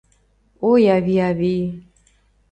Ой, 0.71 0.83
ави, 0.95 1.15
ави 1.29 1.55